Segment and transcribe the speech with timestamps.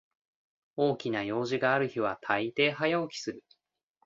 [0.77, 3.43] 大きな用事がある日はたいてい早起きする